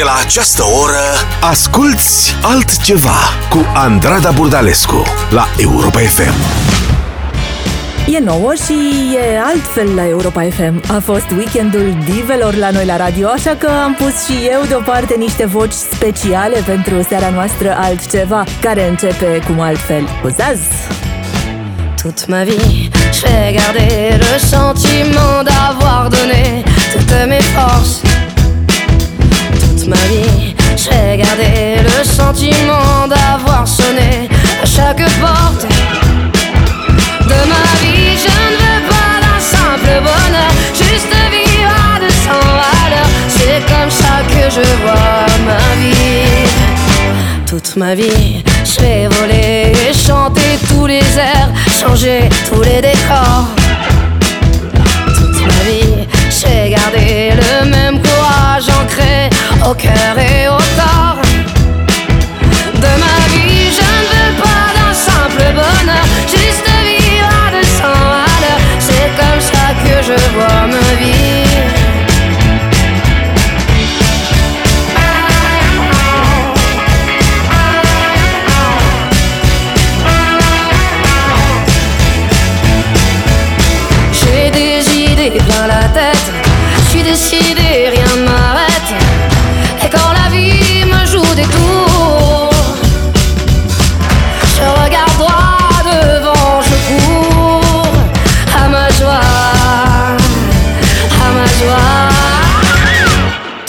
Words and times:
De 0.00 0.06
la 0.06 0.18
această 0.24 0.62
oră, 0.82 1.06
asculți 1.40 2.34
altceva 2.42 3.18
cu 3.50 3.66
Andrada 3.74 4.30
Burdalescu 4.30 5.02
la 5.30 5.46
Europa 5.56 5.98
FM. 5.98 6.34
E 8.06 8.18
nouă 8.18 8.52
și 8.54 8.72
e 9.14 9.40
altfel 9.40 9.94
la 9.94 10.08
Europa 10.08 10.42
FM. 10.42 10.82
A 10.92 11.00
fost 11.04 11.30
weekendul 11.30 11.96
divelor 12.14 12.54
la 12.54 12.70
noi 12.70 12.84
la 12.84 12.96
radio, 12.96 13.28
așa 13.28 13.56
că 13.58 13.68
am 13.84 13.94
pus 13.94 14.24
și 14.24 14.48
eu 14.50 14.64
deoparte 14.68 15.14
niște 15.18 15.46
voci 15.46 15.72
speciale 15.72 16.62
pentru 16.66 17.02
seara 17.08 17.28
noastră 17.28 17.76
altceva, 17.78 18.44
care 18.60 18.88
începe 18.88 19.42
cum 19.46 19.60
altfel 19.60 20.08
cu 20.22 20.28
Zaz. 20.28 20.60
Toute 22.02 22.24
ma 22.28 22.42
vie, 22.42 22.88
je 23.12 23.20
vais 23.20 23.54
garder 23.56 24.18
le 24.18 24.38
sentiment 24.38 25.42
d'avoir 25.46 26.08
donné 26.08 26.62
toutes 26.92 27.26
mes 27.28 27.44
forces. 27.44 28.29
Ma 29.90 29.96
vie, 30.08 30.54
je 30.76 30.88
vais 30.88 31.16
garder 31.16 31.82
le 31.82 32.04
sentiment 32.04 33.08
d'avoir 33.08 33.66
sonné 33.66 34.28
à 34.62 34.64
chaque 34.64 35.02
porte 35.20 35.66
de 37.30 37.38
ma 37.52 37.64
vie. 37.82 38.16
Je 38.24 38.36
ne 38.50 38.56
veux 38.62 38.82
pas 38.88 39.14
d'un 39.24 39.40
simple 39.40 39.94
bonheur, 40.08 40.52
juste 40.74 41.14
vivre 41.32 41.74
à 41.92 41.98
200 41.98 42.30
valeurs. 42.60 43.10
C'est 43.36 43.60
comme 43.66 43.90
ça 43.90 44.14
que 44.32 44.44
je 44.56 44.64
vois 44.82 45.26
ma 45.44 45.66
vie. 45.80 46.48
Toute 47.48 47.74
ma 47.76 47.96
vie, 47.96 48.44
je 48.64 48.80
vais 48.80 49.08
voler 49.08 49.72
et 49.88 49.92
chanter 49.92 50.52
tous 50.68 50.86
les 50.86 51.02
airs, 51.18 51.50
changer 51.68 52.28
tous 52.48 52.62
les 52.62 52.80
décors. 52.80 53.48
Toute 55.16 55.40
ma 55.50 55.60
vie, 55.68 56.06
j'ai 56.30 56.70
gardé 56.70 57.32
le 57.34 57.68
même 57.68 57.89
au 59.68 59.74
cœur 59.74 60.18
et 60.18 60.48
au 60.48 60.56
corps. 60.78 61.20
De 62.74 62.92
ma 63.04 63.18
vie, 63.32 63.70
je 63.78 63.88
ne 63.96 64.04
veux 64.10 64.32
pas 64.42 64.64
d'un 64.76 64.94
simple 64.94 65.44
bonheur, 65.54 66.04
juste 66.26 66.68
vivre 66.84 67.28
à 67.46 67.50
200 67.50 67.84
à 67.84 68.40
l'heure. 68.42 68.62
C'est 68.78 69.10
comme 69.20 69.40
ça 69.40 69.66
que 69.82 70.02
je 70.08 70.18
vois 70.34 70.66
ma 70.66 70.94
vie. 71.00 71.19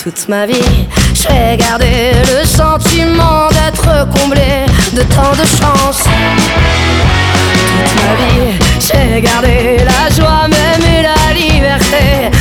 Toute 0.03 0.27
ma 0.29 0.47
vie, 0.47 0.87
je 1.13 1.27
vais 1.27 1.57
garder 1.57 2.13
le 2.25 2.43
sentiment 2.43 3.49
d'être 3.49 4.09
comblé 4.09 4.65
de 4.93 5.03
tant 5.03 5.31
de 5.33 5.45
chance. 5.45 6.05
Toute 7.67 7.95
ma 8.01 8.15
vie, 8.15 8.57
j'ai 8.79 9.21
gardé 9.21 9.77
la 9.85 10.09
joie 10.15 10.47
même 10.47 10.81
et 10.81 11.03
la 11.03 11.33
liberté 11.35 12.31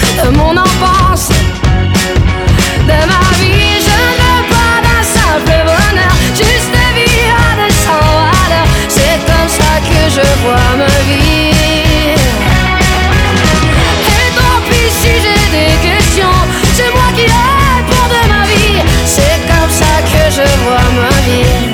je 20.47 20.57
vois 20.65 20.89
ma 20.97 21.09
vie. 21.25 21.71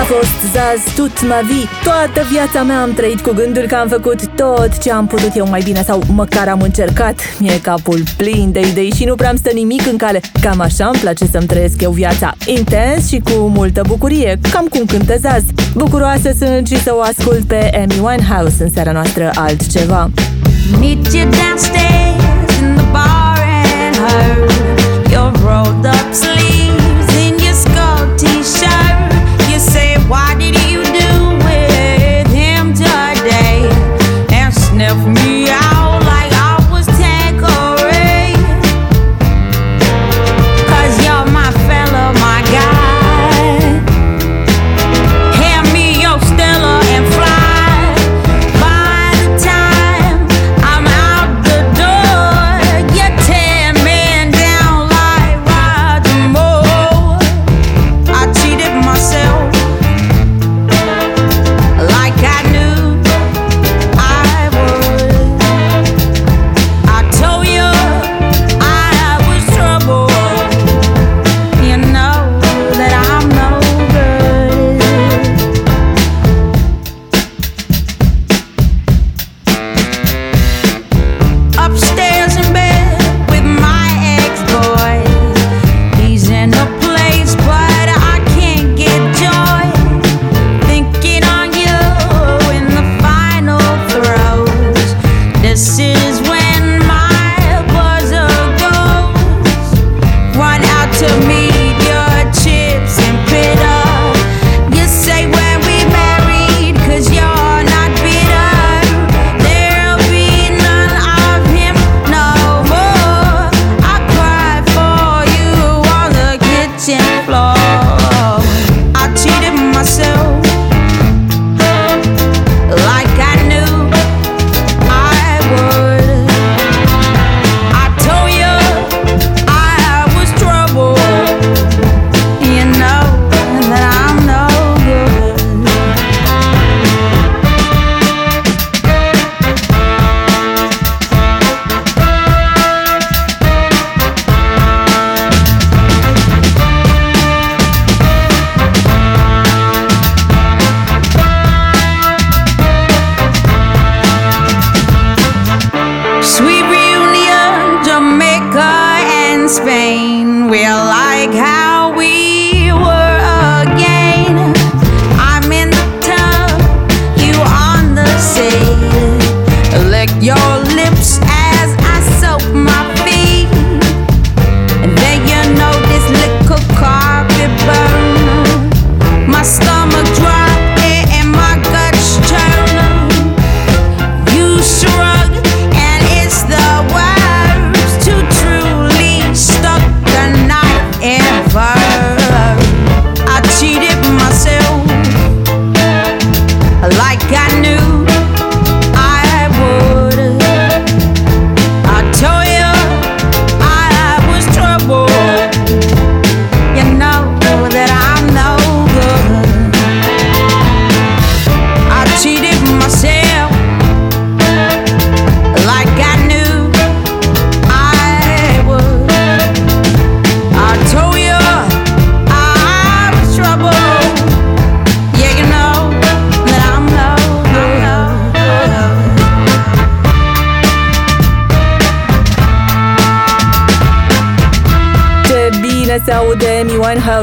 A 0.00 0.04
fost 0.04 0.52
Zaz 0.52 0.94
Tut 0.94 1.26
Mavi 1.28 1.66
Toată 1.82 2.28
viața 2.30 2.62
mea 2.62 2.82
am 2.82 2.92
trăit 2.92 3.20
cu 3.20 3.32
gândul 3.34 3.62
că 3.62 3.74
am 3.74 3.88
făcut 3.88 4.26
tot 4.26 4.78
ce 4.78 4.92
am 4.92 5.06
putut 5.06 5.30
eu 5.34 5.48
mai 5.48 5.60
bine 5.64 5.82
Sau 5.82 6.02
măcar 6.06 6.48
am 6.48 6.60
încercat. 6.60 7.20
Mi-e 7.38 7.60
capul 7.62 8.02
plin 8.16 8.52
de 8.52 8.60
idei 8.60 8.92
și 8.92 9.04
nu 9.04 9.14
prea 9.14 9.32
stă 9.36 9.50
nimic 9.54 9.86
în 9.86 9.96
cale. 9.96 10.20
Cam 10.40 10.60
așa 10.60 10.86
îmi 10.86 11.00
place 11.00 11.24
să-mi 11.26 11.46
trăiesc 11.46 11.80
eu 11.80 11.90
viața. 11.90 12.34
Intens 12.46 13.08
și 13.08 13.20
cu 13.24 13.32
multă 13.32 13.82
bucurie 13.86 14.38
Cam 14.50 14.66
cum 14.66 14.84
cântă 14.84 15.16
Zaz. 15.20 15.42
Bucuroasă 15.74 16.30
sunt 16.38 16.66
și 16.66 16.82
să 16.82 16.94
o 16.94 17.00
ascult 17.00 17.44
pe 17.44 17.70
Amy 17.74 18.00
Winehouse 18.02 18.62
În 18.62 18.70
seara 18.72 18.92
noastră 18.92 19.30
altceva 19.34 20.10
Meet 20.70 21.12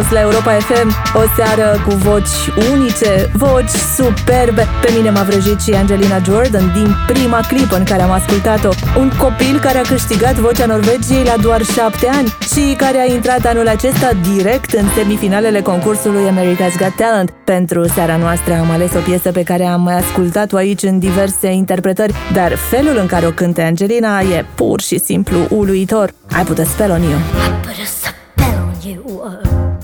Winehouse 0.10 0.14
la 0.14 0.22
Europa 0.22 0.52
FM 0.52 0.90
O 1.14 1.24
seară 1.36 1.82
cu 1.88 1.94
voci 1.96 2.36
unice, 2.72 3.32
voci 3.34 3.70
superbe. 3.96 4.68
Pe 4.82 4.92
mine 4.96 5.10
m-a 5.10 5.24
vrăjit 5.24 5.60
și 5.62 5.72
Angelina 5.72 6.20
Jordan 6.24 6.72
din 6.74 6.96
prima 7.08 7.40
clip 7.48 7.72
în 7.72 7.84
care 7.84 8.02
am 8.02 8.12
ascultat-o. 8.12 8.70
Un 8.98 9.12
copil 9.18 9.60
care 9.60 9.78
a 9.78 9.82
câștigat 9.82 10.34
vocea 10.34 10.66
Norvegiei 10.66 11.24
la 11.24 11.36
doar 11.42 11.62
șapte 11.62 12.08
ani 12.08 12.34
Și 12.54 12.76
care 12.78 12.98
a 12.98 13.14
intrat 13.14 13.46
anul 13.46 13.68
acesta 13.68 14.10
direct 14.34 14.74
în 14.74 14.88
semifinalele 14.96 15.62
concursului 15.62 16.30
America's 16.30 16.78
Got 16.78 16.96
Talent. 16.96 17.34
Pentru 17.44 17.88
seara 17.88 18.18
noastră 18.18 18.54
am 18.54 18.72
ales 18.72 18.94
o 18.94 19.00
piesă 19.00 19.32
pe 19.32 19.44
care 19.44 19.66
am 19.66 19.88
ascultat-o 19.88 20.56
aici 20.56 20.84
în 20.84 21.00
diverse 21.00 21.48
interpretări 21.48 22.14
Dar 22.34 22.56
felul 22.56 22.98
în 22.98 23.06
care 23.06 23.26
o 23.26 23.32
cânte 23.32 23.62
Angelina 23.62 24.20
e 24.20 24.46
pur 24.56 24.82
și 24.82 25.00
simplu 25.00 25.38
uluitor. 25.50 26.10
I 26.42 26.44
put 26.44 26.58
a 26.58 26.64
spell 26.64 26.92
on 26.92 27.02
you 27.02 27.20
put 27.62 27.78
a 27.84 27.86
spell 27.86 28.58
on 28.66 28.92
you 28.92 29.79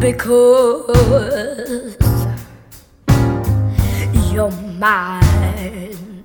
because 0.00 1.96
you're 4.32 4.50
mine. 4.78 6.22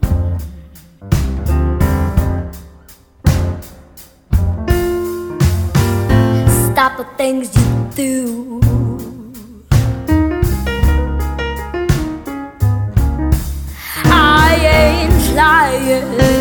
Stop 6.71 6.97
the 6.97 7.07
things 7.18 7.56
you 7.56 7.89
do. 7.95 8.62
I 14.06 14.56
ain't 14.62 15.35
lying. 15.35 16.40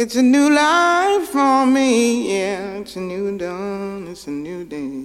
It's 0.00 0.14
a 0.14 0.22
new 0.22 0.48
life 0.48 1.26
for 1.30 1.66
me, 1.66 2.32
yeah. 2.32 2.78
It's 2.78 2.94
a 2.94 3.00
new 3.00 3.36
dawn, 3.36 4.06
it's 4.06 4.28
a 4.28 4.30
new 4.30 4.64
day. 4.64 5.02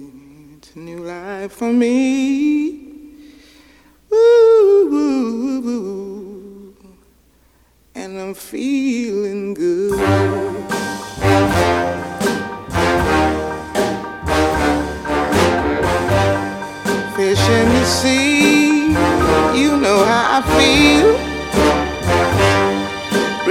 It's 0.56 0.76
a 0.76 0.78
new 0.78 0.98
life 0.98 1.50
for 1.50 1.72
me. 1.72 2.92
Woo. 4.08 5.34
And 7.96 8.20
I'm 8.20 8.34
feeling 8.34 9.54
good. 9.54 9.98
Fish 17.16 17.48
in 17.48 17.68
the 17.68 17.84
sea, 17.84 18.92
you 19.58 19.76
know 19.76 20.04
how 20.04 20.38
I 20.38 20.42
feel. 20.56 21.33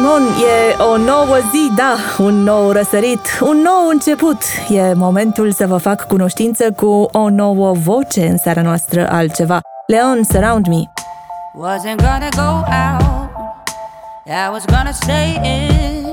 Simon, 0.00 0.22
e 0.22 0.82
o 0.82 0.96
nouă 0.96 1.36
zi, 1.50 1.70
da, 1.76 1.94
un 2.18 2.42
nou 2.42 2.70
răsărit, 2.70 3.20
un 3.40 3.56
nou 3.56 3.88
început. 3.88 4.42
E 4.68 4.92
momentul 4.94 5.52
să 5.52 5.66
vă 5.66 5.76
fac 5.76 6.06
cunoștință 6.06 6.72
cu 6.72 7.08
o 7.12 7.28
nouă 7.28 7.72
voce 7.72 8.26
în 8.26 8.36
seara 8.36 8.62
noastră 8.62 9.10
altceva. 9.10 9.60
Leon, 9.86 10.22
Surround 10.22 10.66
Me. 10.66 10.82
Wasn't 11.56 11.96
gonna 11.96 12.28
go 12.36 12.50
out, 12.86 13.30
I 14.26 14.48
was 14.52 14.64
gonna 14.64 14.92
stay 14.92 15.40
in. 15.42 16.06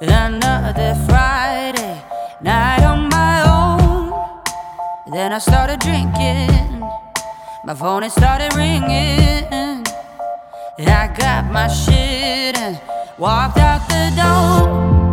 Another 0.00 0.96
Friday 1.06 1.94
night 2.38 2.84
on 2.84 3.08
my 3.08 3.50
own. 3.58 4.12
Then 5.12 5.32
I 5.32 5.38
started 5.38 5.78
drinking, 5.78 6.84
my 7.66 7.74
phone 7.74 8.04
it 8.04 8.10
started 8.10 8.54
ringing. 8.54 9.69
I 10.86 11.08
got 11.08 11.50
my 11.52 11.68
shit 11.68 12.56
and 12.56 12.80
walked 13.18 13.58
out 13.58 13.86
the 13.88 14.10
door. 14.16 14.68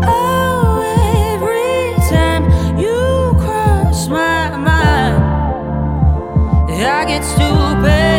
Oh, 0.05 0.81
every 1.33 1.93
time 2.09 2.43
you 2.79 3.33
cross 3.39 4.07
my 4.07 4.55
mind, 4.55 5.23
I 6.71 7.05
get 7.05 7.23
stupid. 7.23 8.16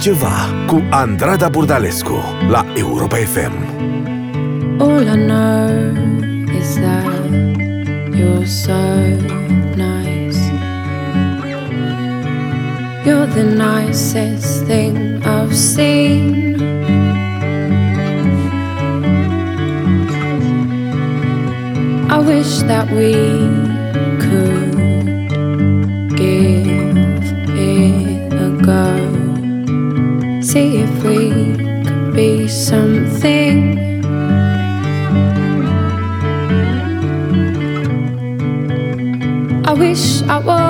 Altceva 0.00 0.64
cu 0.66 0.82
Andrada 0.90 1.48
Burdalescu 1.48 2.14
la 2.48 2.64
Europa 2.74 3.16
FM. 3.16 3.52
All 4.78 5.02
I 5.02 5.16
know 5.26 5.92
is 6.58 6.74
that 6.74 7.28
you're 8.16 8.46
so 8.46 8.80
nice. 9.76 10.40
You're 13.04 13.26
the 13.26 13.44
nicest 13.44 14.64
thing 14.64 15.22
I've 15.22 15.54
seen. 15.54 16.56
I 22.08 22.18
wish 22.24 22.62
that 22.62 22.88
we 22.90 23.69
See 30.50 30.78
if 30.78 31.04
we 31.04 31.30
could 31.84 32.12
be 32.12 32.48
something. 32.48 33.78
I 39.64 39.72
wish 39.72 40.22
I 40.22 40.38
was 40.38 40.69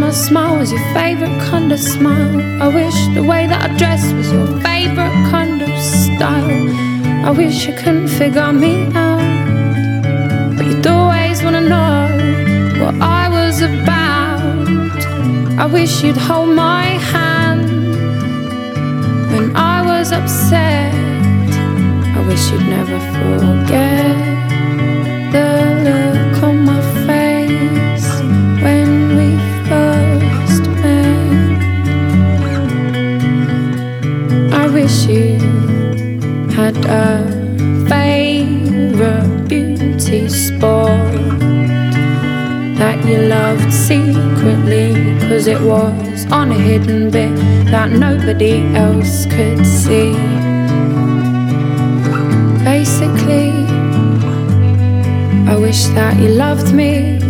my 0.00 0.10
smile 0.10 0.58
was 0.58 0.72
your 0.72 0.80
favorite 0.92 1.40
kind 1.40 1.72
of 1.72 1.78
smile. 1.78 2.40
I 2.62 2.68
wish 2.68 2.94
the 3.14 3.22
way 3.22 3.46
that 3.46 3.70
I 3.70 3.76
dress 3.76 4.12
was 4.12 4.30
your 4.32 4.46
favorite 4.60 5.16
kind 5.30 5.62
of 5.62 5.78
style. 5.80 6.68
I 7.24 7.30
wish 7.30 7.66
you 7.66 7.74
couldn't 7.74 8.08
figure 8.08 8.52
me 8.52 8.86
out. 8.94 10.56
But 10.56 10.66
you'd 10.66 10.86
always 10.86 11.42
wanna 11.42 11.62
know 11.62 12.08
what 12.82 12.94
I 13.00 13.28
was 13.28 13.62
about. 13.62 14.98
I 15.58 15.66
wish 15.66 16.02
you'd 16.02 16.16
hold 16.16 16.50
my 16.50 16.86
hand 17.12 17.68
when 19.32 19.56
I 19.56 19.82
was 19.82 20.12
upset. 20.12 20.94
I 22.16 22.20
wish 22.26 22.50
you'd 22.50 22.68
never 22.68 22.98
forget 23.16 24.35
had 36.66 36.84
a 36.86 37.88
favorite 37.88 39.48
beauty 39.48 40.28
spot 40.28 41.12
that 42.76 42.98
you 43.06 43.18
loved 43.18 43.72
secretly 43.72 45.14
because 45.14 45.46
it 45.46 45.60
was 45.60 46.26
on 46.32 46.50
a 46.50 46.54
hidden 46.54 47.08
bit 47.08 47.32
that 47.70 47.92
nobody 47.92 48.66
else 48.74 49.26
could 49.26 49.64
see. 49.64 50.10
Basically, 52.64 53.52
I 55.46 55.56
wish 55.56 55.84
that 55.98 56.18
you 56.20 56.30
loved 56.30 56.74
me. 56.74 57.20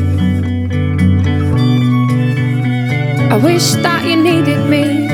I 3.35 3.37
wish 3.37 3.73
that 3.85 4.03
you 4.09 4.17
needed 4.17 4.71
me. 4.71 5.09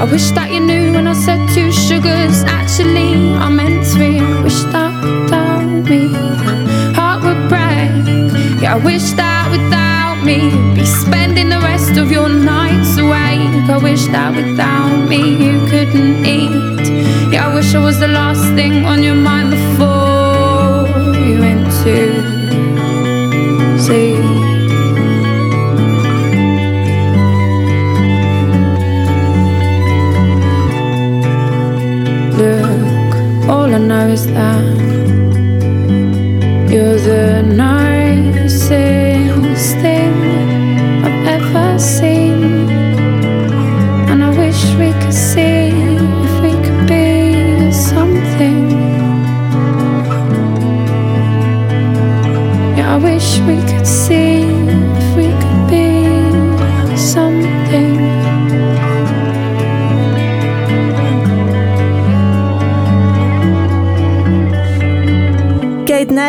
I 0.00 0.04
wish 0.04 0.30
that 0.30 0.50
you 0.50 0.60
knew 0.60 0.94
when 0.94 1.06
I 1.06 1.12
said 1.12 1.46
two 1.50 1.69
sugars. 1.90 2.44
Actually, 2.44 3.12
I 3.44 3.48
meant 3.48 3.84
three. 3.92 4.20
I 4.20 4.42
wish 4.42 4.62
that 4.74 4.92
without 5.02 5.66
me, 5.90 6.02
heart 6.96 7.20
would 7.26 7.42
break. 7.52 7.90
Yeah, 8.62 8.76
I 8.76 8.78
wish 8.90 9.06
that 9.20 9.44
without 9.50 10.18
me, 10.28 10.38
you'd 10.52 10.74
be 10.76 10.86
spending 10.86 11.48
the 11.54 11.60
rest 11.70 11.94
of 12.02 12.06
your 12.16 12.28
nights 12.28 12.92
awake. 13.04 13.54
I 13.76 13.78
wish 13.88 14.04
that 14.14 14.30
without 14.36 15.08
me, 15.10 15.20
you 15.44 15.54
couldn't 15.70 16.24
eat. 16.38 16.86
Yeah, 17.32 17.48
I 17.48 17.54
wish 17.56 17.74
I 17.74 17.80
was 17.88 17.98
the 17.98 18.12
last 18.20 18.44
thing 18.58 18.84
on 18.92 19.02
your 19.02 19.20
mind 19.28 19.48
before 19.58 20.86
you 21.26 21.34
went 21.44 21.66
to 21.82 21.96
sleep. 23.84 24.19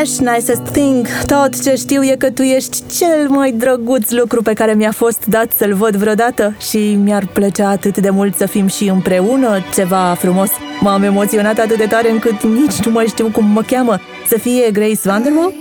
Kate 0.02 0.24
Nash, 0.24 0.36
Nicest 0.36 0.62
Thing 0.72 1.08
Tot 1.26 1.64
ce 1.64 1.76
știu 1.76 2.04
e 2.04 2.16
că 2.16 2.32
tu 2.32 2.42
ești 2.42 2.84
cel 2.98 3.30
mai 3.30 3.52
drăguț 3.52 4.10
lucru 4.10 4.42
pe 4.42 4.54
care 4.54 4.74
mi-a 4.74 4.92
fost 4.92 5.26
dat 5.26 5.52
să-l 5.58 5.74
văd 5.74 5.96
vreodată 5.96 6.56
Și 6.70 6.98
mi-ar 7.04 7.28
plăcea 7.34 7.70
atât 7.70 7.98
de 7.98 8.10
mult 8.10 8.36
să 8.36 8.46
fim 8.46 8.68
și 8.68 8.88
împreună 8.88 9.60
Ceva 9.74 10.14
frumos 10.20 10.50
M-am 10.80 11.04
emoționat 11.04 11.60
atât 11.60 11.78
de 11.78 11.86
tare 11.86 12.12
încât 12.12 12.44
nici 12.44 12.80
nu 12.86 12.92
mai 12.92 13.06
știu 13.06 13.30
cum 13.32 13.46
mă 13.46 13.62
cheamă 13.62 14.00
Să 14.28 14.38
fie 14.38 14.72
Grace 14.72 15.00
Vanderbilt? 15.04 15.54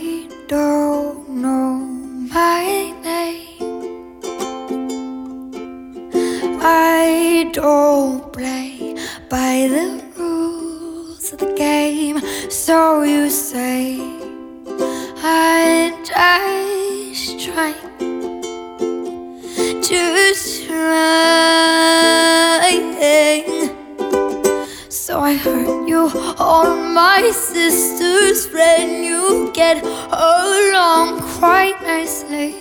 don't 0.49 1.29
know 1.43 1.79
my 2.33 2.93
name. 3.05 3.79
I 6.63 7.51
don't 7.53 8.33
play 8.33 8.95
by 9.29 9.69
the 9.69 10.03
rules 10.19 11.33
of 11.33 11.39
the 11.39 11.53
game, 11.57 12.19
so 12.49 13.03
you 13.03 13.29
say. 13.29 14.20
I'm 15.23 16.05
just 16.05 17.41
trying, 17.41 17.75
just 19.83 20.67
trying. 20.67 21.21
So 24.89 25.21
I 25.21 25.35
hurt 25.35 25.89
you 25.89 26.09
on 26.39 26.95
my 26.95 27.31
sister's 27.33 28.47
friend. 28.47 29.05
You 29.05 29.51
get 29.53 29.85
along 29.85 31.21
quite 31.39 31.83
nicely. 31.83 32.55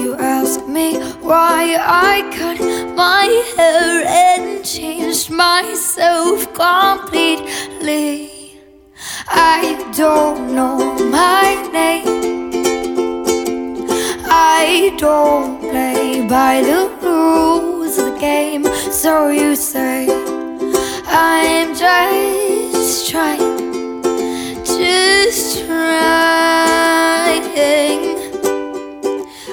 You 0.00 0.16
ask 0.18 0.66
me 0.66 0.98
why 1.20 1.76
I 1.80 2.30
cut 2.36 2.60
my 2.94 3.26
hair 3.56 4.04
and 4.06 4.64
changed 4.64 5.30
myself 5.30 6.52
completely. 6.52 8.39
I 9.28 9.90
don't 9.96 10.54
know 10.54 10.78
my 11.10 11.68
name. 11.72 12.06
I 14.26 14.94
don't 14.98 15.60
play 15.60 16.26
by 16.26 16.62
the 16.62 16.90
rules 17.02 17.98
of 17.98 18.14
the 18.14 18.18
game, 18.20 18.64
so 18.90 19.28
you 19.28 19.56
say. 19.56 20.08
I'm 21.06 21.74
just 21.74 23.10
trying, 23.10 24.02
just 24.64 25.64
trying. 25.64 26.10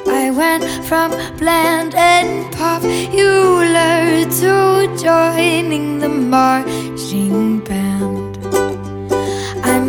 I 0.09 0.31
went 0.31 0.63
from 0.85 1.11
bland 1.37 1.95
and 1.95 2.51
popular 2.53 4.25
to 4.41 4.97
joining 5.01 5.99
the 5.99 6.09
marching 6.09 7.59
band. 7.59 8.16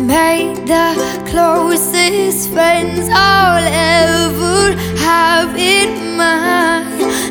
Made 0.09 0.65
the 0.65 1.23
closest 1.29 2.49
friends 2.49 3.07
I'll 3.13 3.63
ever 3.63 4.75
have 4.97 5.55
in 5.55 6.17
my 6.17 6.81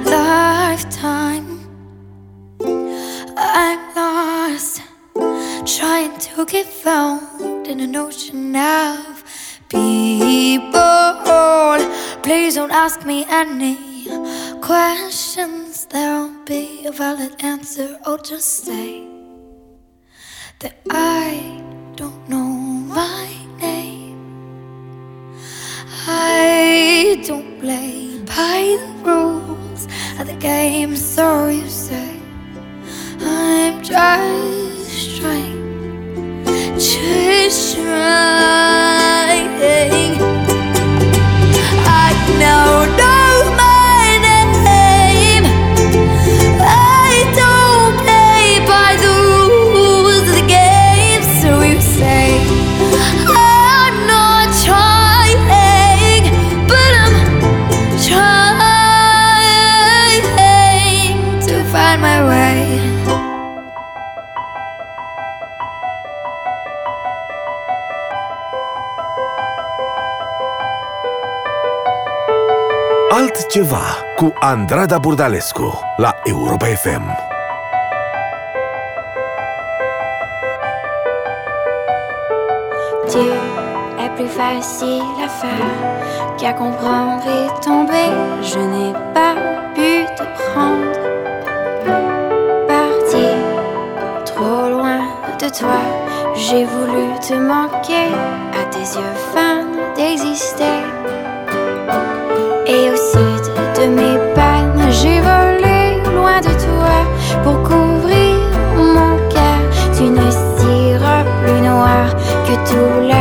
lifetime. 0.04 1.58
I'm 3.36 3.80
lost, 3.96 4.82
trying 5.66 6.16
to 6.20 6.46
get 6.46 6.66
found 6.66 7.66
in 7.66 7.80
an 7.80 7.96
ocean 7.96 8.54
of 8.54 9.24
people. 9.68 10.70
Please 12.22 12.54
don't 12.54 12.70
ask 12.70 13.04
me 13.04 13.24
any 13.28 14.06
questions. 14.60 15.84
there 15.86 16.14
won't 16.14 16.46
be 16.46 16.86
a 16.86 16.92
valid 16.92 17.34
answer. 17.40 17.98
I'll 18.06 18.22
just 18.22 18.64
say 18.64 19.04
that 20.60 20.76
I 20.90 21.67
I 26.10 27.22
don't 27.26 27.60
play 27.60 28.18
by 28.24 28.78
the 28.80 28.88
rules 29.04 29.86
of 30.18 30.26
the 30.26 30.36
game, 30.40 30.96
so 30.96 31.48
you 31.48 31.68
say. 31.68 32.18
I'm 33.20 33.82
just 33.82 35.20
trying, 35.20 36.44
just 36.78 37.76
trying. 37.76 38.97
Altceva 73.48 73.80
cu 74.16 74.32
Andrada 74.40 74.98
Burdalescu 74.98 75.72
la 75.96 76.20
Europa 76.24 76.66
FM. 76.66 77.02
Dieu 83.08 83.32
est 84.04 84.10
plus 84.16 84.28
facile 84.28 85.02
à 85.24 85.28
faire 85.28 86.36
qu'à 86.36 86.52
comprendre 86.52 87.24
et 87.26 87.48
tomber. 87.64 88.10
Je 88.42 88.58
n'ai 88.58 88.92
pas 89.14 89.34
pu 89.74 90.04
te 90.18 90.24
prendre. 90.44 90.98
Partir 92.68 93.34
trop 94.26 94.68
loin 94.68 95.00
de 95.40 95.48
toi, 95.48 95.80
j'ai 96.34 96.66
voulu 96.66 97.18
te 97.26 97.32
manquer. 97.32 98.12
À 98.60 98.64
tes 98.70 98.86
yeux 98.98 99.16
fins 99.32 99.64
d'exister. 99.96 100.97
De 103.78 103.86
mes 103.86 104.18
pannes, 104.34 104.90
j'ai 104.90 105.20
volé 105.20 106.02
loin 106.12 106.40
de 106.40 106.52
toi 106.66 106.96
pour 107.44 107.62
couvrir 107.62 108.34
mon 108.76 109.16
cœur. 109.28 109.60
D'une 109.96 110.18
cire 110.32 111.24
plus 111.40 111.60
noire 111.60 112.12
que 112.44 112.54
tous 112.68 113.00
les 113.06 113.17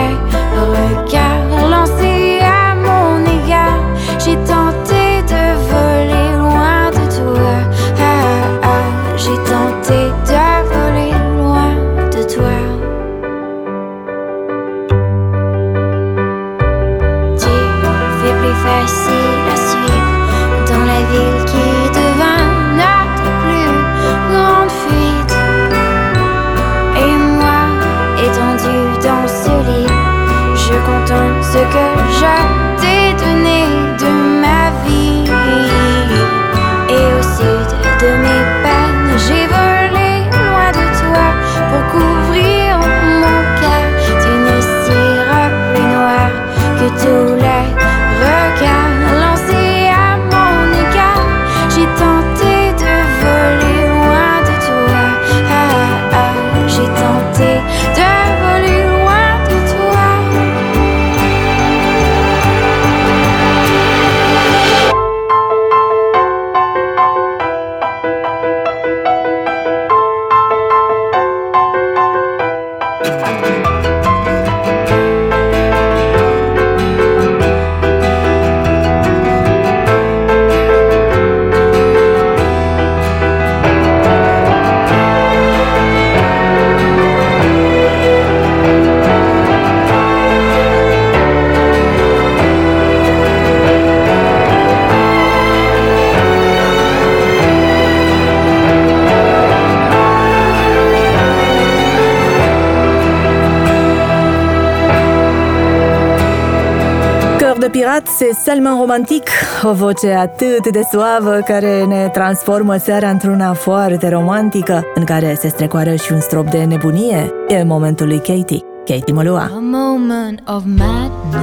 Salman 108.48 108.80
romantic, 108.80 109.28
o 109.64 109.74
voce 109.74 110.12
atât 110.12 110.72
de 110.72 110.82
suavă 110.92 111.40
care 111.46 111.86
ne 111.86 112.10
transformă 112.14 112.78
seara 112.78 113.10
într-una 113.10 113.54
foarte 113.54 114.10
romantică, 114.10 114.84
în 114.96 115.04
care 115.04 115.38
se 115.40 115.48
strecoară 115.48 115.96
și 115.96 116.12
un 116.12 116.20
strop 116.20 116.50
de 116.50 116.64
nebunie. 116.64 117.34
E 117.48 117.64
momentul 117.64 118.08
lui 118.08 118.18
Katie. 118.18 118.60
Katie 118.86 119.14
Molua. 119.14 119.42
A 119.42 119.60
moment 119.60 120.44
of 120.46 120.64
madness. 120.66 121.36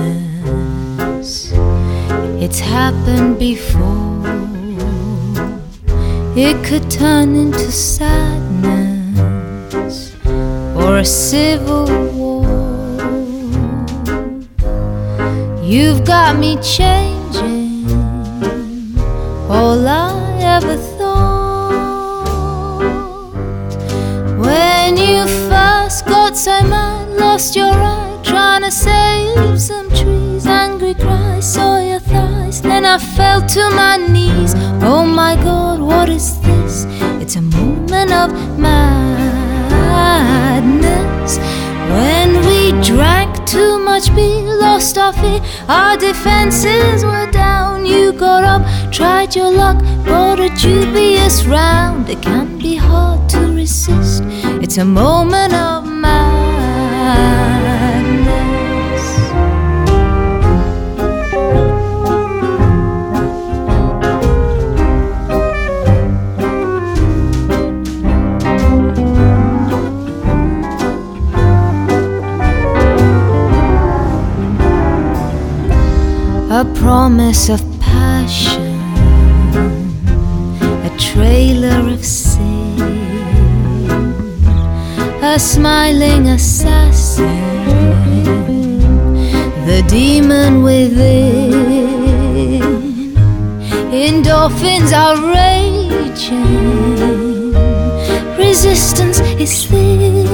It's 2.39 2.61
happened 2.73 3.37
before. 3.37 4.31
It 6.35 6.57
could 6.69 6.97
turn 6.99 7.35
into 7.35 7.71
sadness 7.71 9.15
or 10.77 10.97
a 10.97 11.03
civil 11.03 12.04
You've 15.67 16.05
got 16.05 16.37
me 16.37 16.59
changing 16.61 17.89
all 19.49 19.89
I 19.89 20.13
ever 20.41 20.77
thought. 20.77 21.05
When 24.39 24.99
you 24.99 25.27
first 25.49 26.05
got 26.05 26.37
so 26.37 26.63
mad, 26.65 27.09
lost 27.19 27.57
your 27.57 27.73
eye, 27.73 28.21
trying 28.23 28.61
to 28.63 28.71
save 28.71 29.59
some 29.59 29.89
trees, 29.89 30.47
angry 30.47 30.93
cries, 30.93 31.55
saw 31.55 31.79
your 31.79 32.01
thighs, 32.01 32.61
then 32.61 32.85
I 32.85 32.99
fell 32.99 33.41
to 33.41 33.71
my 33.71 33.97
knees. 33.97 34.55
Oh 34.83 35.07
my 35.07 35.35
god, 35.37 35.81
what 35.81 36.11
is 36.11 36.39
this? 36.43 36.85
It's 37.23 37.37
a 37.37 37.43
moment 37.43 38.13
of 38.13 38.31
madness. 38.59 38.99
When 41.89 42.45
we 42.47 42.73
drank 42.83 43.34
too 43.47 43.79
much 43.79 44.15
beer, 44.15 44.57
lost 44.59 44.99
our 44.99 45.13
fear, 45.13 45.41
our 45.69 45.97
defenses 45.97 47.05
were 47.05 47.31
down. 47.31 47.85
You 47.87 48.13
got 48.13 48.45
up, 48.45 48.63
tried 48.93 49.35
your 49.37 49.51
luck, 49.51 49.79
bought 50.05 50.41
a 50.41 50.49
dubious 50.57 51.45
round. 51.45 52.09
It 52.09 52.23
can 52.23 52.59
be 52.59 52.77
hard 52.77 53.29
to 53.31 53.41
resist. 53.53 54.23
It's 54.63 54.79
a 54.79 54.85
moment 54.85 55.53
of 55.53 55.87
madness. 55.87 57.54
Promise 76.85 77.49
of 77.49 77.63
passion, 77.81 78.77
a 80.85 80.91
trailer 80.99 81.89
of 81.95 82.05
sin, 82.05 82.79
a 85.23 85.39
smiling 85.39 86.29
assassin, 86.29 87.25
the 89.65 89.83
demon 89.89 90.63
within. 90.63 92.61
Endorphins 93.91 94.93
are 94.93 95.17
raging, 95.41 96.75
resistance 98.37 99.21
is 99.41 99.65
thin. 99.65 100.27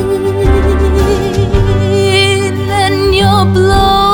And 2.83 3.11
my 3.11 3.45
mind, 3.45 4.10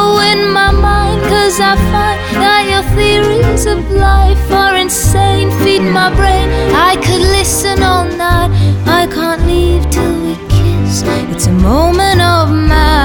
cause 1.46 1.60
I 1.60 1.76
find 1.92 2.18
that 2.42 2.62
your 2.72 2.82
theories 2.96 3.66
of 3.66 3.78
life 3.92 4.50
are 4.50 4.74
insane. 4.74 5.48
Feed 5.62 5.82
my 5.82 6.10
brain, 6.18 6.48
I 6.74 6.96
could 6.96 7.20
listen 7.38 7.84
all 7.84 8.04
night. 8.04 8.50
I 8.84 9.06
can't 9.06 9.46
leave 9.46 9.88
till 9.88 10.14
we 10.24 10.34
kiss. 10.48 11.04
It's 11.32 11.46
a 11.46 11.52
moment 11.52 12.20
of 12.20 12.50
madness, 12.50 13.04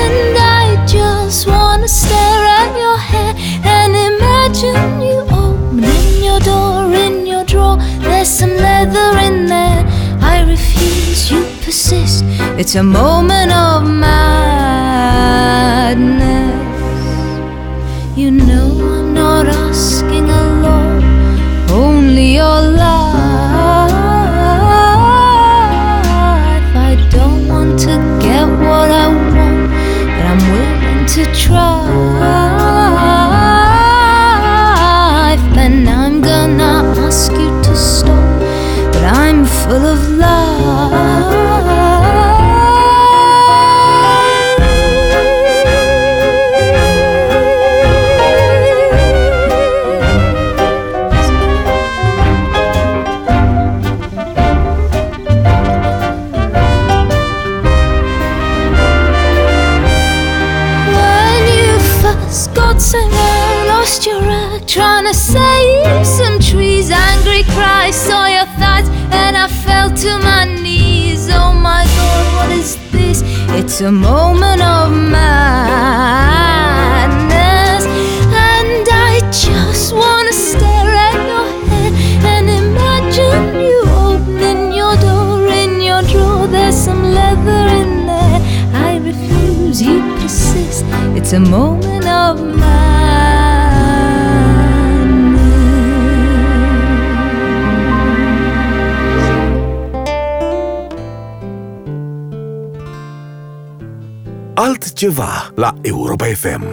and 0.00 0.38
I 0.38 0.82
just 0.86 1.46
wanna 1.46 1.88
stare 1.88 2.44
at 2.60 2.72
your 2.84 2.98
hair 3.10 3.34
and 3.76 3.92
imagine 4.10 5.02
you 5.06 5.18
opening 5.44 6.24
your 6.24 6.40
door 6.40 6.94
in 7.04 7.26
your 7.26 7.44
drawer. 7.44 7.76
There's 8.00 8.30
some 8.40 8.56
leather 8.56 9.18
in 9.28 9.36
there. 9.54 9.84
I 10.22 10.34
refuse, 10.48 11.30
you 11.30 11.44
persist. 11.62 12.24
It's 12.60 12.74
a 12.74 12.82
moment 12.82 13.52
of 13.52 13.84
madness. 13.84 14.55
You 18.16 18.30
know 18.30 18.68
I'm 18.80 19.12
not 19.12 19.46
asking 19.46 20.30
a 20.30 20.44
lot, 20.62 21.02
only 21.70 22.36
your 22.36 22.62
life. 22.62 23.92
I 26.74 27.08
don't 27.10 27.46
want 27.46 27.78
to 27.80 27.94
get 28.20 28.46
what 28.48 28.90
I 28.90 29.06
want, 29.08 29.70
but 30.14 30.24
I'm 30.32 30.40
willing 30.50 31.06
to 31.06 31.22
try. 31.34 31.75
It's 73.78 73.82
a 73.82 73.92
moment 73.92 74.62
of 74.62 74.90
madness, 74.90 75.36
and 77.84 78.88
I 78.88 79.20
just 79.30 79.92
wanna 79.92 80.32
stare 80.32 80.94
at 81.08 81.12
your 81.12 81.46
head 81.68 81.92
and 82.24 82.48
imagine 82.48 83.60
you 83.60 83.84
opening 84.08 84.72
your 84.72 84.96
door 84.96 85.46
in 85.48 85.82
your 85.82 86.00
drawer. 86.10 86.46
There's 86.46 86.74
some 86.74 87.12
leather 87.12 87.66
in 87.80 88.06
there. 88.06 88.40
I 88.72 88.96
refuse, 88.96 89.82
you 89.82 90.00
persist. 90.20 90.86
It's 91.14 91.34
a 91.34 91.40
moment 91.40 92.06
of 92.06 92.40
madness. 92.40 92.65
Altceva 104.96 105.52
la 105.56 105.74
Europa 105.82 106.26
FM. 106.26 106.64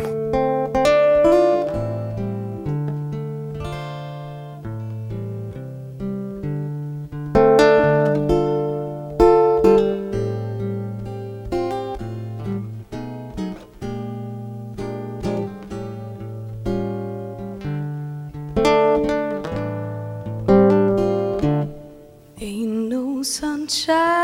Ain't 22.39 22.89
no 22.89 23.21
sunshine 23.23 24.22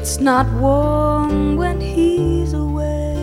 It's 0.00 0.18
not 0.18 0.50
warm 0.54 1.58
when 1.58 1.78
he's 1.78 2.54
away. 2.54 3.16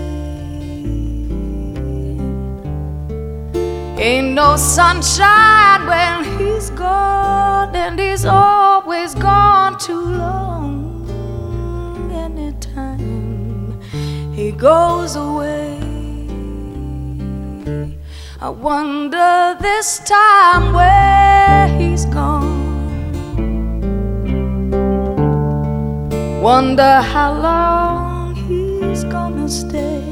Ain't 3.97 4.35
no 4.35 4.55
sunshine 4.57 5.87
when 5.87 6.23
he's 6.37 6.69
gone, 6.69 7.75
and 7.75 7.99
he's 7.99 8.25
always 8.25 9.15
gone 9.15 9.79
too 9.79 9.99
long. 9.99 11.09
Anytime 12.13 13.81
he 14.31 14.51
goes 14.51 15.15
away. 15.15 15.79
I 18.39 18.49
wonder 18.49 19.57
this 19.59 19.97
time 20.05 20.73
where 20.73 21.67
he's 21.79 22.05
gone. 22.05 22.26
Wonder 26.41 27.01
how 27.01 27.33
long 27.33 28.35
he's 28.35 29.03
gonna 29.03 29.49
stay. 29.49 30.03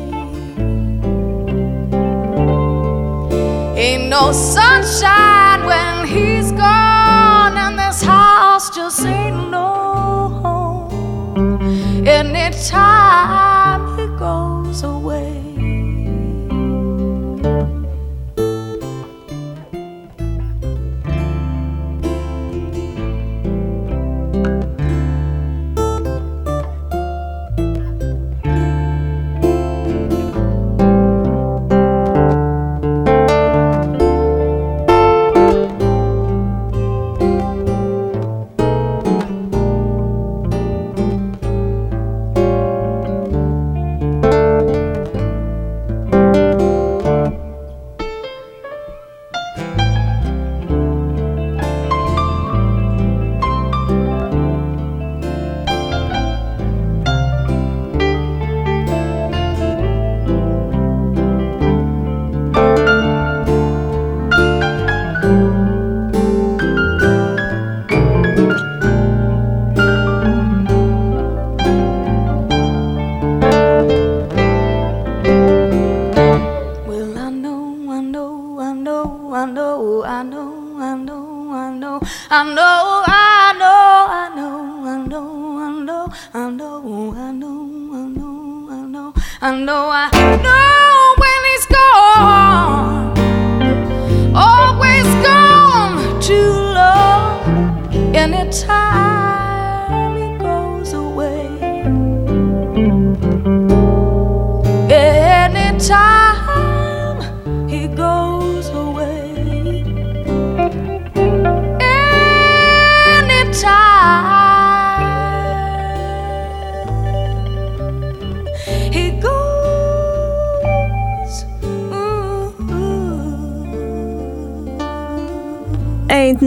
Ain't 3.77 4.09
no 4.09 4.31
sunshine 4.31 5.65
when 5.65 6.07
he's 6.07 6.51
gone, 6.51 7.55
and 7.57 7.77
this 7.77 8.01
house 8.01 8.69
just 8.75 9.05
ain't 9.05 9.49
no 9.49 10.29
home. 10.43 12.07
Anytime 12.07 13.54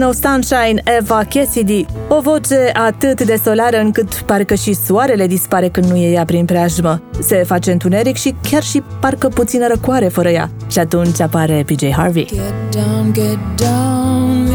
meu 0.09 0.13
sunshine, 0.13 0.83
Eva 0.99 1.25
Cassidy. 1.29 1.87
O 2.09 2.21
voce 2.21 2.71
atât 2.75 3.23
de 3.23 3.41
solară 3.45 3.77
încât 3.81 4.15
parcă 4.15 4.55
și 4.55 4.75
soarele 4.75 5.27
dispare 5.27 5.69
când 5.69 5.87
nu 5.87 5.97
e 5.97 6.11
ea 6.11 6.25
prin 6.25 6.45
preajmă. 6.45 7.03
Se 7.21 7.45
face 7.47 7.73
întuneric 7.73 8.17
și 8.17 8.35
chiar 8.51 8.63
și 8.63 8.83
parcă 9.01 9.29
puțină 9.29 9.67
răcoare 9.67 10.09
fără 10.09 10.29
ea. 10.29 10.51
Și 10.67 10.79
atunci 10.79 11.21
apare 11.21 11.65
PJ 11.67 11.91
Harvey. 11.91 12.25
Get 12.25 12.41
down, 12.71 13.13
get 13.13 13.39
down, 13.57 14.48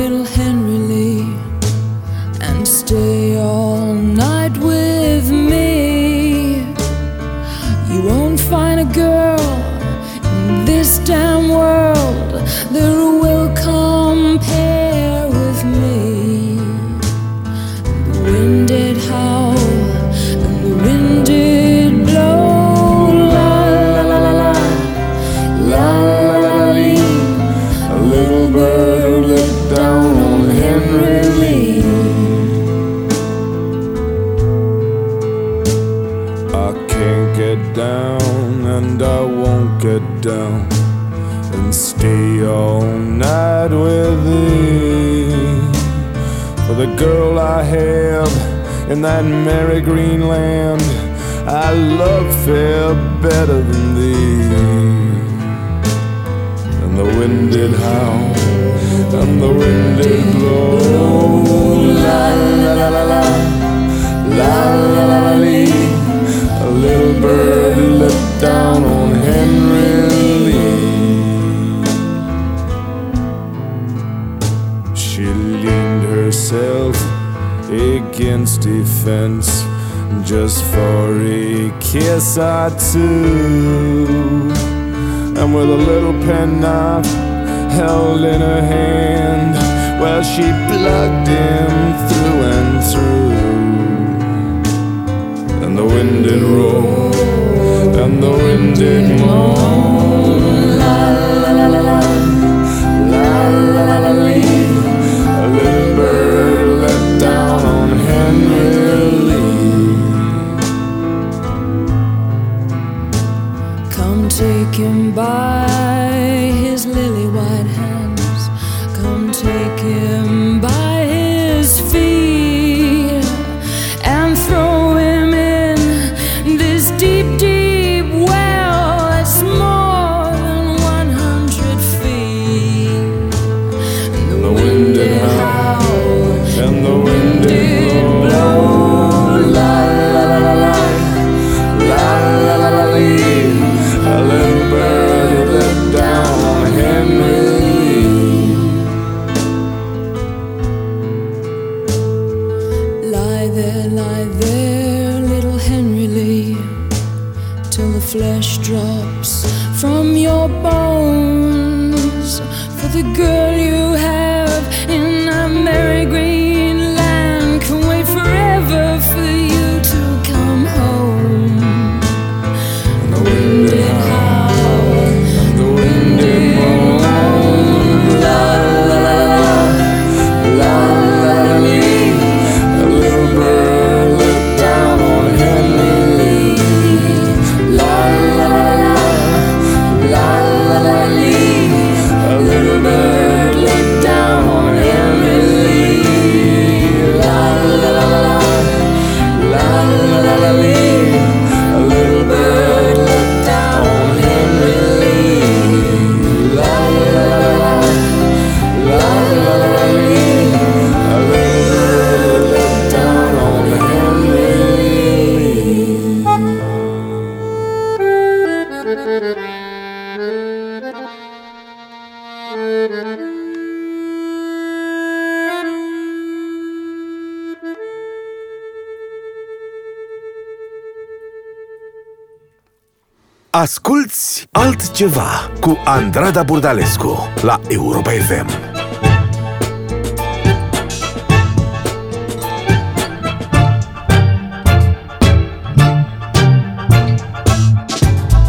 Asculți 233.56 234.47
altceva 234.51 235.51
cu 235.60 235.78
Andrada 235.86 236.43
Burdalescu 236.43 237.18
la 237.41 237.60
Europa 237.68 238.12
FM. 238.12 238.49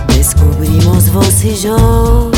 Descubrimos 0.06 1.10
vos 1.10 1.44
y 1.44 1.54
yo 1.62 2.30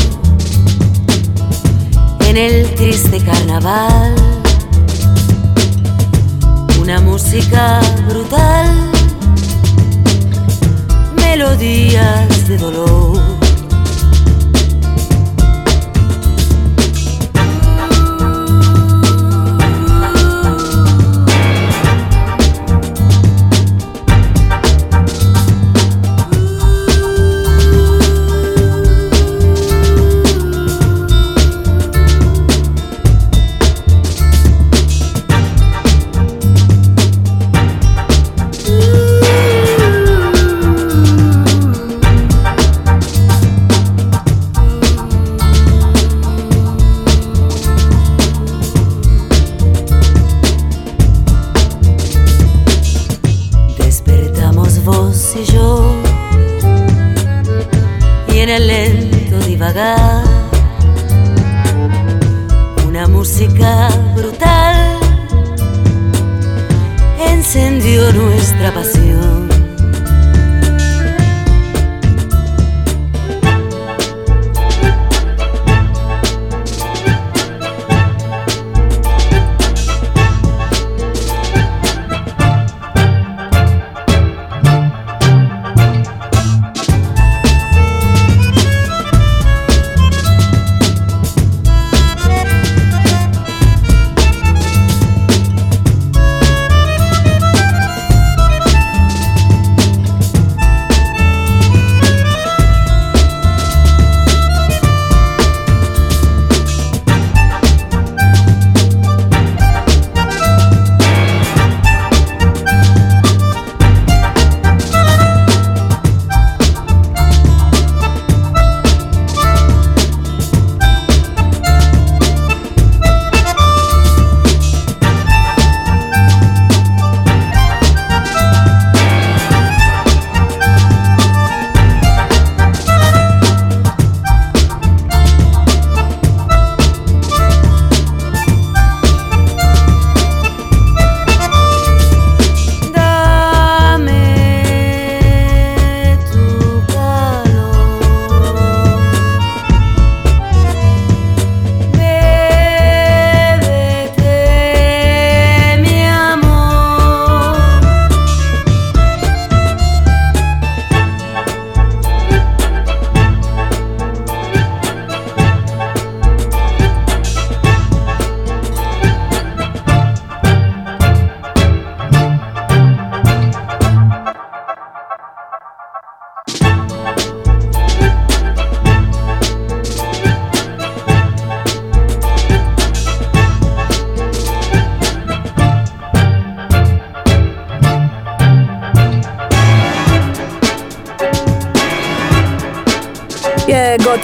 en 2.27 2.35
el 2.35 2.73
triste 2.75 3.21
carnaval 3.23 4.13
una 6.81 6.99
música 6.99 7.79
brutal 8.07 8.96
melodías 11.37 12.47
de 12.47 12.57
dolor. 12.57 13.36
brutal 64.15 64.99
encendió 67.19 68.11
nuestra 68.13 68.73
pasión. 68.73 69.46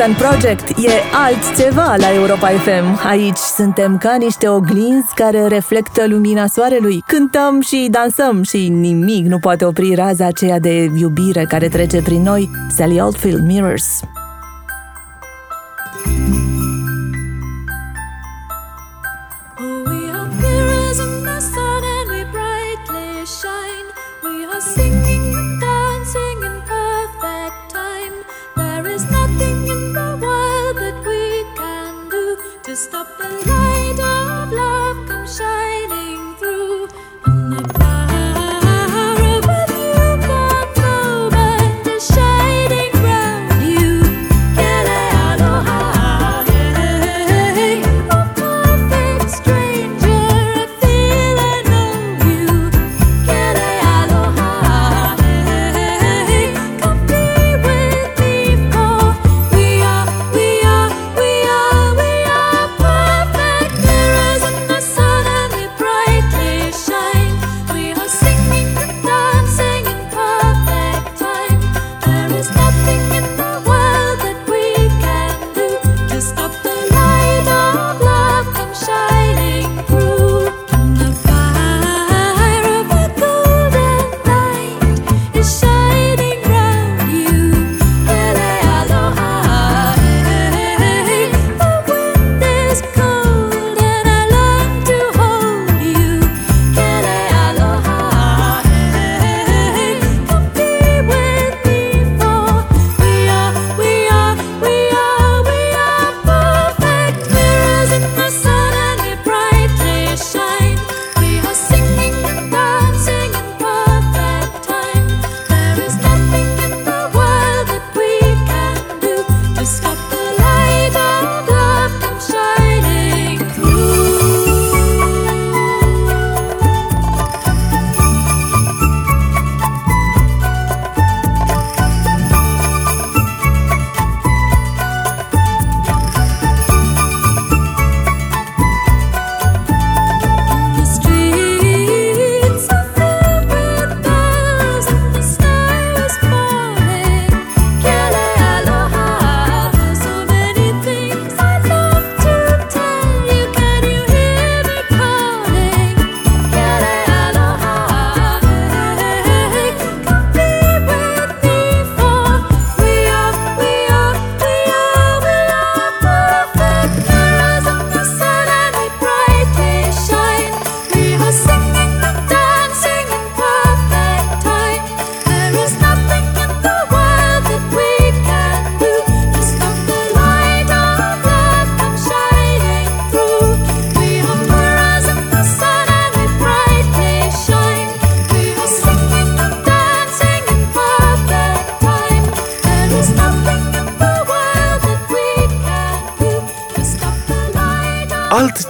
Mountain 0.05 0.29
Project 0.29 0.69
e 0.69 0.91
altceva 1.13 1.95
la 1.95 2.13
Europa 2.13 2.47
FM. 2.47 3.07
Aici 3.07 3.37
suntem 3.37 3.97
ca 3.97 4.15
niște 4.15 4.47
oglinzi 4.47 5.13
care 5.15 5.47
reflectă 5.47 6.07
lumina 6.07 6.47
soarelui. 6.47 7.03
Cântăm 7.07 7.61
și 7.61 7.87
dansăm 7.91 8.43
și 8.43 8.69
nimic 8.69 9.25
nu 9.25 9.39
poate 9.39 9.65
opri 9.65 9.95
raza 9.95 10.25
aceea 10.25 10.59
de 10.59 10.91
iubire 10.95 11.45
care 11.45 11.67
trece 11.67 12.01
prin 12.01 12.21
noi. 12.21 12.49
Sally 12.69 12.99
Oldfield 12.99 13.45
Mirrors. 13.45 13.99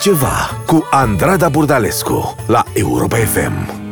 ceva 0.04 0.64
cu 0.66 0.84
Andrada 0.92 1.50
Burdalescu 1.50 2.36
la 2.48 2.66
Europa 2.74 3.16
FM. 3.16 3.83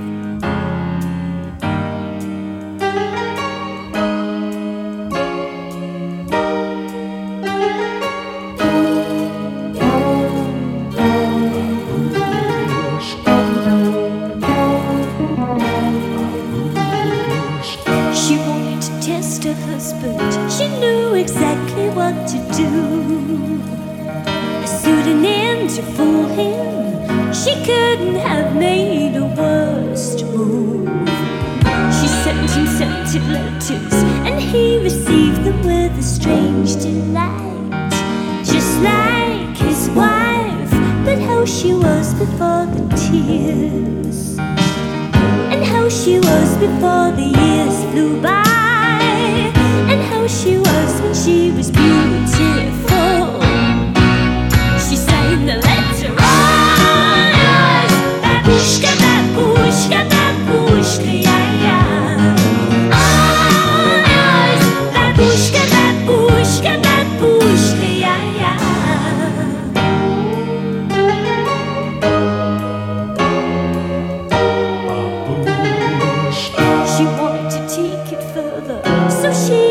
she 79.33 79.70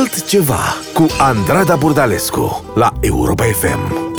Altceva 0.00 0.58
cu 0.94 1.06
Andrada 1.18 1.76
Burdalescu 1.76 2.64
la 2.74 2.92
Europa 3.00 3.44
FM. 3.44 4.09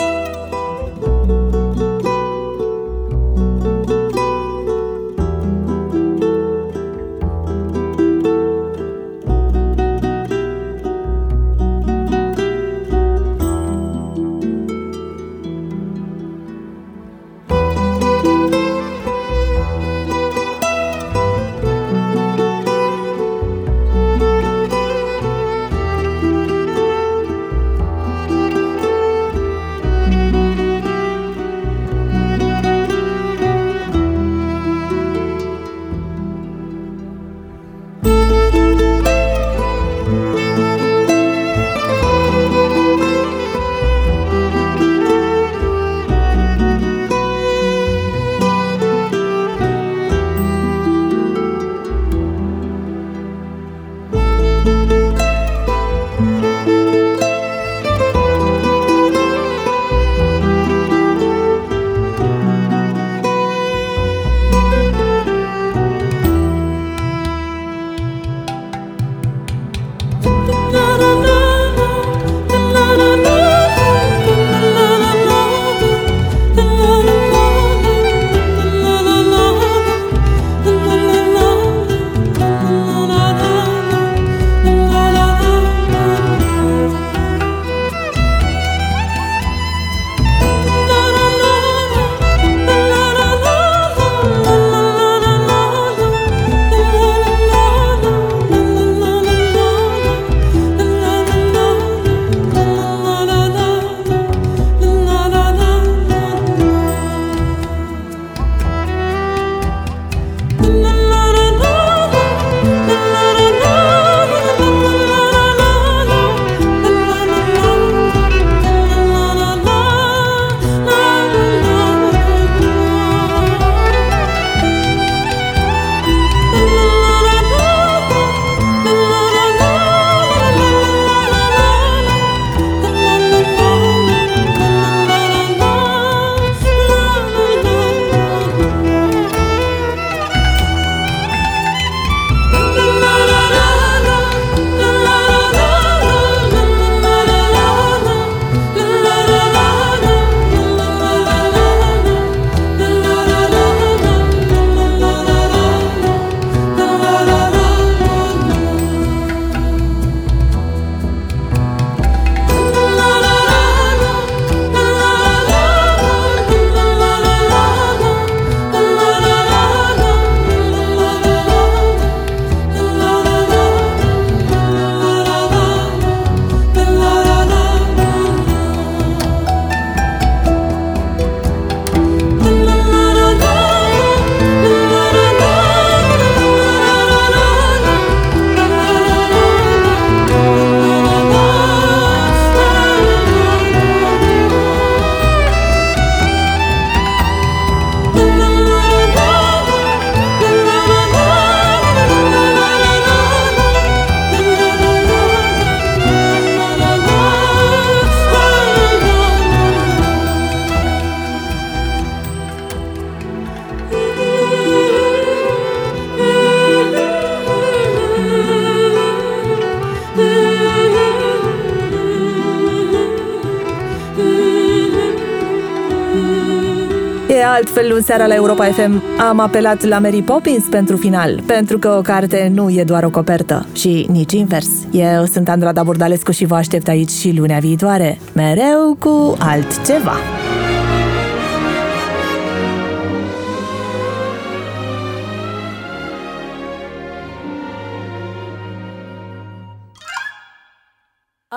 Altfel, 227.82 227.90
luni 227.90 228.04
seara 228.04 228.28
la 228.28 228.34
Europa 228.34 228.66
FM 228.66 229.02
am 229.20 229.40
apelat 229.40 229.84
la 229.84 230.00
Mary 230.00 230.22
Poppins 230.22 230.64
pentru 230.70 230.98
final, 230.98 231.42
pentru 231.46 231.80
că 231.80 231.90
o 231.90 232.02
carte 232.02 232.52
nu 232.54 232.70
e 232.70 232.84
doar 232.84 233.04
o 233.04 233.10
copertă 233.10 233.66
și 233.74 234.08
nici 234.10 234.34
invers. 234.34 234.70
Eu 234.92 235.26
sunt 235.26 235.50
Andrada 235.50 235.84
Burdalescu 235.84 236.32
și 236.32 236.46
vă 236.46 236.56
aștept 236.56 236.88
aici 236.88 237.10
și 237.10 237.34
lunea 237.38 237.60
viitoare, 237.60 238.20
mereu 238.34 238.96
cu 239.00 239.36
altceva. 239.40 240.16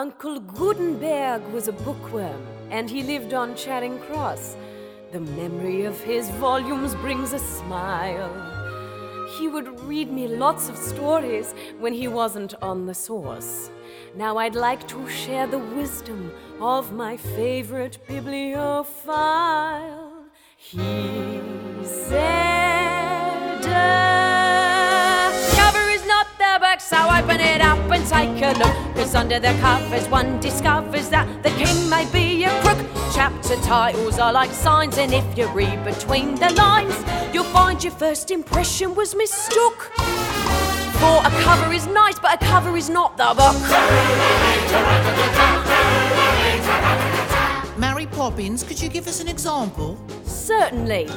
Uncle 0.03 0.43
Gutenberg 0.59 1.41
was 1.55 1.67
a 1.69 1.75
bookworm, 1.85 2.41
and 2.71 2.91
he 2.91 3.03
lived 3.03 3.33
on 3.33 3.49
Charing 3.65 3.99
Cross. 4.11 4.41
The 5.15 5.21
memory 5.21 5.85
of 5.85 6.01
his 6.01 6.29
volumes 6.31 6.97
brings 6.97 7.33
a 7.33 7.39
smile. 7.39 8.35
He 9.39 9.47
would 9.47 9.79
read 9.83 10.11
me 10.11 10.27
lots 10.27 10.69
of 10.69 10.77
stories 10.77 11.55
when 11.79 11.93
he 11.93 12.09
wasn't 12.09 12.55
on 12.61 12.87
the 12.87 12.95
source. 12.95 13.71
Now 14.17 14.39
I'd 14.39 14.57
like 14.57 14.89
to 14.89 15.09
share 15.09 15.47
the 15.47 15.59
wisdom 15.59 16.33
of 16.61 16.93
my 16.93 17.17
favorite 17.17 17.99
bibliophile. 18.09 19.05
He 20.57 21.41
said, 21.85 22.54
so 26.85 26.99
open 27.09 27.41
it 27.41 27.63
up 27.63 27.79
and 27.91 28.07
take 28.07 28.43
a 28.43 28.53
look. 28.59 28.95
Cause 28.95 29.15
under 29.15 29.41
the 29.41 29.57
covers, 29.61 30.07
one 30.09 30.39
discovers 30.41 31.09
that 31.09 31.27
the 31.43 31.49
king 31.51 31.89
may 31.89 32.05
be 32.13 32.45
a 32.45 32.51
crook. 32.61 32.79
Chapter 33.15 33.57
titles 33.63 34.19
are 34.19 34.33
like 34.33 34.51
signs, 34.51 34.99
and 34.99 35.13
if 35.13 35.25
you 35.37 35.49
read 35.49 35.83
between 35.85 36.35
the 36.35 36.51
lines, 36.53 36.95
you'll 37.33 37.45
find 37.45 37.83
your 37.83 37.93
first 37.93 38.31
impression 38.31 38.95
was 38.95 39.15
mistook. 39.15 39.93
For 41.01 41.21
a 41.25 41.31
cover 41.43 41.73
is 41.73 41.87
nice, 41.87 42.19
but 42.19 42.35
a 42.35 42.45
cover 42.45 42.77
is 42.77 42.91
not 42.91 43.17
the 43.17 43.33
book. 43.35 43.57
Mary 47.79 48.07
Poppins, 48.07 48.63
could 48.63 48.81
you 48.81 48.89
give 48.91 49.07
us 49.09 49.21
an 49.21 49.29
example? 49.29 49.99
Certainly. 50.25 51.09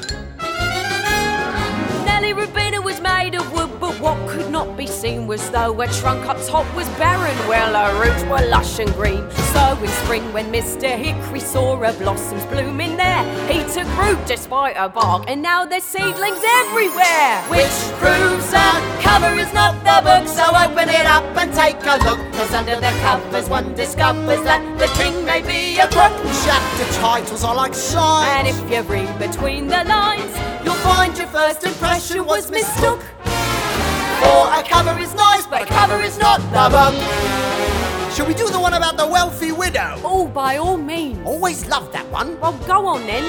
Nelly 2.20 2.34
Rubina 2.34 2.82
was 2.82 3.00
made 3.00 3.36
of 3.36 3.54
wood, 3.54 3.70
but 3.80 3.94
what 4.00 4.18
could 4.28 4.50
not 4.50 4.76
be 4.76 4.88
seen 4.88 5.28
was 5.28 5.52
though 5.52 5.72
her 5.76 5.86
trunk 6.02 6.26
up 6.26 6.44
top 6.48 6.66
was 6.76 6.90
barren, 6.98 7.38
while 7.48 7.76
her 7.76 7.94
roots 8.02 8.24
were 8.24 8.44
lush 8.50 8.80
and 8.80 8.92
green. 8.96 9.30
So 9.54 9.78
in 9.84 9.88
spring, 10.02 10.34
when 10.34 10.52
Mr. 10.52 10.98
Hickory 10.98 11.40
saw 11.40 11.78
her 11.78 11.94
blossoms 12.00 12.44
blooming 12.48 12.98
there, 12.98 13.24
he 13.46 13.60
took 13.72 13.88
root 14.00 14.18
despite 14.26 14.78
her 14.78 14.90
bark, 14.90 15.26
and 15.28 15.44
now 15.44 15.64
there's 15.64 15.84
seedlings 15.84 16.42
everywhere. 16.66 17.38
Which 17.54 17.78
proves 18.02 18.52
a 18.52 18.68
cover 19.00 19.38
is 19.38 19.54
not 19.54 19.76
the 19.86 20.02
book, 20.02 20.28
so 20.28 20.46
open 20.66 20.90
it 20.90 21.06
up 21.06 21.24
and 21.38 21.54
take 21.54 21.78
a 21.84 22.04
look. 22.04 22.18
Cause 22.34 22.52
under 22.52 22.78
the 22.78 22.94
covers, 23.06 23.48
one 23.48 23.76
discovers 23.76 24.42
that 24.42 24.64
the 24.80 24.88
king 24.98 25.24
may 25.24 25.44
be 25.44 25.78
a 25.78 25.88
crook. 25.90 26.14
Chapter 26.44 26.94
titles 26.94 27.44
are 27.44 27.54
like 27.54 27.76
signs. 27.76 28.28
And 28.28 28.48
if 28.48 28.58
you 28.72 28.82
read 28.92 29.20
between 29.20 29.68
the 29.68 29.84
lines, 29.84 30.34
you'll 30.66 30.82
find 30.82 31.16
your 31.16 31.28
first 31.28 31.64
impression 31.64 32.07
was 32.16 32.50
mistook. 32.50 33.02
For 34.22 34.48
a 34.54 34.64
cover 34.64 34.98
is 35.00 35.14
nice, 35.14 35.46
but 35.46 35.64
a 35.64 35.66
cover 35.66 36.02
is 36.02 36.18
not 36.18 36.40
the 36.40 36.70
book. 36.70 36.96
Shall 38.14 38.26
we 38.26 38.34
do 38.34 38.50
the 38.50 38.60
one 38.60 38.74
about 38.74 38.98
the 38.98 39.06
wealthy 39.06 39.52
widow? 39.52 40.00
Oh, 40.04 40.28
by 40.28 40.58
all 40.58 40.78
means. 40.78 41.20
Always 41.26 41.68
loved 41.68 41.94
that 41.94 42.10
one. 42.10 42.40
Well, 42.40 42.54
go 42.66 42.88
on 42.88 43.06
then. 43.06 43.24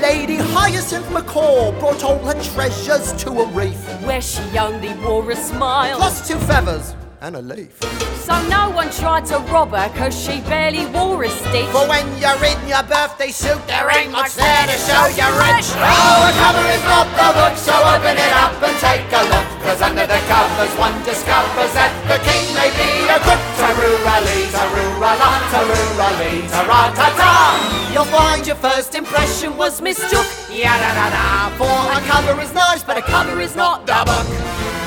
Lady 0.00 0.36
Hyacinth 0.36 1.10
Macaw 1.10 1.72
brought 1.80 2.04
all 2.04 2.18
her 2.20 2.40
treasures 2.42 3.12
to 3.24 3.30
a 3.30 3.46
reef. 3.48 3.76
Where 4.04 4.22
she 4.22 4.58
only 4.58 4.94
wore 4.94 5.30
a 5.30 5.36
smile. 5.36 5.96
Plus 5.96 6.26
two 6.28 6.38
feathers 6.38 6.94
and 7.20 7.36
a 7.36 7.42
leaf. 7.42 7.78
So 8.26 8.34
no 8.48 8.70
one 8.70 8.90
tried 8.90 9.24
to 9.30 9.38
rob 9.54 9.70
her 9.70 9.88
cause 9.94 10.10
she 10.10 10.40
barely 10.50 10.84
wore 10.90 11.22
a 11.22 11.30
stitch. 11.30 11.70
For 11.70 11.86
when 11.86 12.02
you're 12.18 12.42
in 12.42 12.58
your 12.66 12.82
birthday 12.82 13.30
suit, 13.30 13.62
there 13.70 13.86
ain't 13.86 14.10
much 14.10 14.34
there 14.34 14.66
to 14.66 14.76
show 14.82 15.06
you're 15.14 15.36
rich. 15.38 15.70
Oh, 15.78 16.26
a 16.26 16.32
cover 16.34 16.66
is 16.74 16.82
not 16.90 17.06
the 17.14 17.28
book, 17.38 17.54
so 17.54 17.70
open 17.70 18.18
it 18.18 18.32
up 18.34 18.58
and 18.58 18.76
take 18.82 19.06
a 19.14 19.22
look. 19.30 19.46
Cause 19.62 19.80
under 19.80 20.06
the 20.10 20.18
covers, 20.26 20.74
one 20.74 20.96
discovers 21.06 21.72
that 21.78 21.94
the 22.10 22.18
king 22.26 22.50
may 22.58 22.70
be 22.74 22.90
a 23.06 23.18
crook. 23.22 23.38
Taroo-a-lee, 23.62 24.50
taroo-a-la, 24.50 25.30
taroo-a-lee, 25.54 26.50
ta-ra-ta-ta. 26.50 27.90
You'll 27.94 28.10
find 28.10 28.46
your 28.46 28.56
first 28.56 28.94
impression 28.94 29.56
was 29.56 29.80
mistook. 29.80 30.26
Ya-da-da-da. 30.50 31.54
For 31.54 31.78
a 31.94 32.00
cover 32.10 32.40
is 32.42 32.52
nice, 32.52 32.82
but 32.82 32.98
a 32.98 33.02
cover 33.02 33.40
is 33.40 33.54
not 33.54 33.86
the 33.86 34.02
book. 34.04 34.85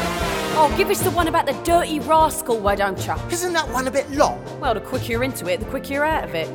Oh, 0.62 0.68
give 0.76 0.89
us 0.89 1.01
the 1.01 1.12
one 1.12 1.30
about 1.30 1.45
the 1.45 1.53
dirty 1.64 2.01
rascal, 2.01 2.60
why 2.60 2.76
don't 2.76 2.99
you? 3.07 3.14
Isn't 3.32 3.53
that 3.53 3.70
one 3.70 3.88
a 3.88 3.91
bit 3.91 4.12
long? 4.12 4.43
Well, 4.60 4.74
the 4.74 4.82
quicker 4.82 5.05
you're 5.05 5.24
into 5.24 5.47
it, 5.47 5.62
the 5.62 5.66
quicker 5.68 5.93
you're 5.93 6.03
out 6.03 6.26
of 6.26 6.36
it. 6.36 6.49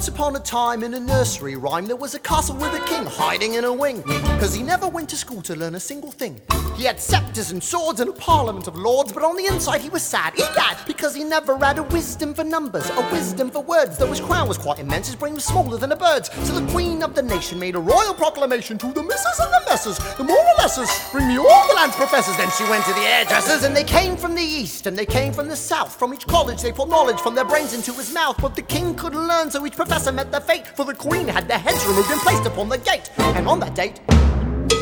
Once 0.00 0.08
upon 0.08 0.34
a 0.34 0.40
time 0.40 0.82
in 0.82 0.94
a 0.94 0.98
nursery 0.98 1.56
rhyme, 1.56 1.84
there 1.84 1.94
was 1.94 2.14
a 2.14 2.18
castle 2.20 2.56
with 2.56 2.72
a 2.72 2.82
king 2.86 3.04
hiding 3.04 3.52
in 3.52 3.64
a 3.64 3.70
wing. 3.70 4.02
Cause 4.40 4.54
he 4.54 4.62
never 4.62 4.88
went 4.88 5.10
to 5.10 5.14
school 5.14 5.42
to 5.42 5.54
learn 5.54 5.74
a 5.74 5.80
single 5.80 6.10
thing. 6.10 6.40
He 6.74 6.84
had 6.84 6.98
scepters 6.98 7.50
and 7.50 7.62
swords 7.62 8.00
and 8.00 8.08
a 8.08 8.14
parliament 8.14 8.66
of 8.66 8.74
lords, 8.76 9.12
but 9.12 9.22
on 9.22 9.36
the 9.36 9.44
inside 9.44 9.82
he 9.82 9.90
was 9.90 10.02
sad, 10.02 10.32
egad, 10.38 10.78
because 10.86 11.14
he 11.14 11.22
never 11.22 11.54
had 11.58 11.76
a 11.76 11.82
wisdom 11.82 12.32
for 12.32 12.44
numbers, 12.44 12.88
a 12.88 13.02
wisdom 13.12 13.50
for 13.50 13.62
words. 13.62 13.98
Though 13.98 14.06
his 14.06 14.22
crown 14.22 14.48
was 14.48 14.56
quite 14.56 14.78
immense, 14.78 15.08
his 15.08 15.16
brain 15.16 15.34
was 15.34 15.44
smaller 15.44 15.76
than 15.76 15.92
a 15.92 15.96
bird's. 15.96 16.32
So 16.48 16.58
the 16.58 16.72
queen 16.72 17.02
of 17.02 17.14
the 17.14 17.22
nation 17.22 17.58
made 17.58 17.74
a 17.74 17.78
royal 17.78 18.14
proclamation 18.14 18.78
to 18.78 18.90
the 18.94 19.02
missus 19.02 19.38
and 19.38 19.52
the 19.52 19.62
messes, 19.68 19.98
the 20.16 20.24
more 20.24 20.38
or 20.38 20.54
lessers, 20.60 21.12
bring 21.12 21.28
me 21.28 21.36
all 21.36 21.68
the 21.68 21.74
land's 21.74 21.96
professors. 21.96 22.38
Then 22.38 22.48
she 22.56 22.64
went 22.70 22.86
to 22.86 22.94
the 22.94 23.00
hairdressers, 23.00 23.64
and 23.64 23.76
they 23.76 23.84
came 23.84 24.16
from 24.16 24.34
the 24.34 24.42
east 24.42 24.86
and 24.86 24.96
they 24.96 25.04
came 25.04 25.34
from 25.34 25.48
the 25.48 25.56
south. 25.56 25.94
From 25.94 26.14
each 26.14 26.26
college 26.26 26.62
they 26.62 26.72
poured 26.72 26.88
knowledge 26.88 27.20
from 27.20 27.34
their 27.34 27.44
brains 27.44 27.74
into 27.74 27.92
his 27.92 28.14
mouth, 28.14 28.38
but 28.40 28.54
the 28.56 28.62
king 28.62 28.94
couldn't 28.94 29.28
learn, 29.28 29.50
so 29.50 29.66
each 29.66 29.76
professor 29.76 29.89
met 30.12 30.30
the 30.30 30.40
fate. 30.40 30.66
For 30.68 30.84
the 30.84 30.94
queen 30.94 31.26
had 31.26 31.48
their 31.48 31.58
heads 31.58 31.84
removed 31.86 32.10
and 32.10 32.20
placed 32.20 32.46
upon 32.46 32.68
the 32.68 32.78
gate, 32.78 33.10
and 33.18 33.46
on 33.48 33.60
that 33.60 33.74
date. 33.74 34.00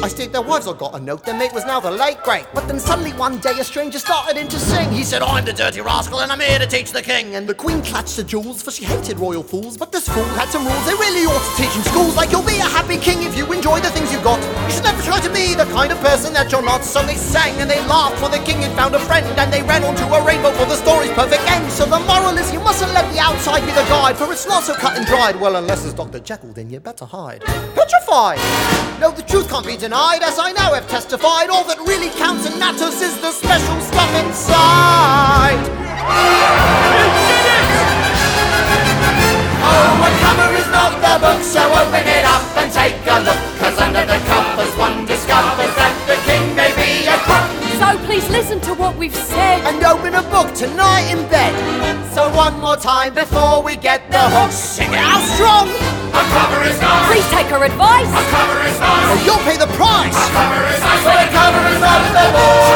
I 0.01 0.07
stayed 0.07 0.33
their 0.33 0.43
wives, 0.43 0.69
I 0.69 0.75
got 0.79 0.95
a 0.95 1.01
note. 1.01 1.25
Their 1.25 1.37
mate 1.37 1.53
was 1.53 1.65
now 1.67 1.81
the 1.81 1.91
late 1.91 2.23
great. 2.23 2.47
But 2.55 2.69
then 2.69 2.79
suddenly 2.79 3.11
one 3.15 3.39
day 3.39 3.59
a 3.59 3.65
stranger 3.65 3.99
started 3.99 4.39
in 4.39 4.47
to 4.47 4.59
sing. 4.59 4.93
He 4.93 5.03
said, 5.03 5.23
I'm 5.23 5.45
the 5.45 5.53
dirty 5.53 5.81
rascal 5.81 6.21
and 6.21 6.31
I'm 6.31 6.39
here 6.39 6.59
to 6.61 6.67
teach 6.67 6.93
the 6.93 7.03
king. 7.03 7.35
And 7.35 7.49
the 7.49 7.55
queen 7.55 7.83
clutched 7.83 8.17
the 8.17 8.23
jewels, 8.23 8.63
for 8.63 8.71
she 8.71 8.85
hated 8.85 9.19
royal 9.19 9.43
fools. 9.43 9.77
But 9.77 9.91
this 9.91 10.09
fool 10.09 10.25
had 10.39 10.49
some 10.51 10.65
rules 10.65 10.87
they 10.87 10.95
really 10.95 11.27
ought 11.27 11.43
to 11.43 11.55
teach 11.61 11.75
in 11.75 11.83
schools. 11.83 12.15
Like 12.15 12.31
you'll 12.31 12.47
be 12.47 12.59
a 12.59 12.71
happy 12.71 12.97
king 12.97 13.25
if 13.25 13.37
you 13.37 13.53
enjoy 13.53 13.81
the 13.81 13.91
things 13.91 14.13
you've 14.13 14.23
got. 14.23 14.39
You 14.67 14.71
should 14.71 14.85
never 14.85 15.03
try 15.03 15.19
to 15.19 15.33
be 15.33 15.55
the 15.55 15.67
kind 15.75 15.91
of 15.91 15.99
person 15.99 16.33
that 16.33 16.53
you're 16.53 16.63
not. 16.63 16.85
So 16.85 17.03
they 17.03 17.17
sang 17.17 17.59
and 17.61 17.69
they 17.69 17.85
laughed, 17.87 18.19
for 18.23 18.29
the 18.29 18.39
king 18.47 18.63
had 18.63 18.77
found 18.77 18.95
a 18.95 19.01
friend. 19.01 19.27
And 19.39 19.53
they 19.53 19.63
ran 19.63 19.83
onto 19.83 20.05
a 20.05 20.25
rainbow 20.25 20.53
for 20.53 20.67
the 20.67 20.77
story's 20.77 21.11
perfect 21.11 21.43
end. 21.51 21.73
So 21.73 21.87
the 21.87 21.99
moral 22.07 22.39
is 22.39 22.53
you 22.53 22.61
mustn't 22.61 22.93
let 22.95 23.11
the 23.13 23.19
outside 23.19 23.67
be 23.67 23.73
the 23.75 23.87
guide, 23.91 24.17
for 24.17 24.31
it's 24.33 24.47
not 24.47 24.63
so 24.63 24.75
cut 24.75 24.97
and 24.97 25.07
dried. 25.07 25.35
Well, 25.41 25.57
unless 25.57 25.85
it's 25.85 25.95
Dr. 25.95 26.21
Jekyll, 26.21 26.53
then 26.53 26.71
you 26.71 26.79
better 26.79 27.05
hide. 27.05 27.43
Petrified! 27.75 28.39
No, 29.01 29.11
the 29.13 29.23
truth 29.23 29.49
can't 29.49 29.65
be 29.65 29.77
denied, 29.77 29.88
as 29.93 30.39
I 30.39 30.53
now 30.53 30.75
have 30.75 30.89
testified. 30.89 31.49
All 31.49 31.65
that 31.65 31.79
really 31.79 32.11
counts 32.11 32.47
and 32.47 32.59
matters 32.59 33.01
is 33.01 33.17
the 33.21 33.33
special 33.33 33.81
stuff 33.81 34.13
inside. 34.21 35.65
Oh, 39.65 40.05
a 40.05 40.11
cover 40.21 40.51
is 40.61 40.69
not 40.69 40.93
the 41.01 41.15
book, 41.25 41.43
so 41.43 41.63
open 41.73 42.05
it 42.05 42.25
up 42.25 42.45
and 42.61 42.73
take 42.73 43.01
a 43.07 43.21
look. 43.25 43.41
Cause 43.61 43.79
under 43.81 44.05
the 44.05 44.19
covers 44.27 44.38
So 47.89 47.97
please 48.05 48.29
listen 48.29 48.61
to 48.69 48.75
what 48.75 48.99
we've 48.99 49.15
said. 49.15 49.65
And 49.65 49.83
open 49.83 50.15
a 50.15 50.21
book 50.25 50.53
tonight 50.53 51.11
in 51.11 51.27
bed. 51.31 51.55
So 52.13 52.29
one 52.37 52.61
more 52.61 52.77
time 52.77 53.15
before 53.15 53.63
we 53.63 53.77
get 53.77 54.11
the 54.11 54.21
hook. 54.21 54.53
Sing 54.53 54.93
it 54.93 54.99
out 54.99 55.23
strong. 55.25 55.71
A 56.13 56.21
cover 56.37 56.63
is 56.69 56.79
not. 56.83 57.11
Please 57.11 57.27
take 57.31 57.51
our 57.51 57.65
advice. 57.65 58.11
A 58.13 58.25
cover 58.29 58.61
is 58.69 58.79
not. 58.79 59.09
Or 59.09 59.17
you'll 59.25 59.41
pay 59.49 59.57
the 59.57 59.73
price. 59.73 60.13
A 60.13 60.29
cover 60.37 60.69
is 60.69 60.81
not. 60.85 61.01
But 61.03 61.17
a 61.17 61.29
cover 61.33 61.65
is 61.73 61.81
not 61.81 62.13
the 62.13 62.29
book. 62.37 62.69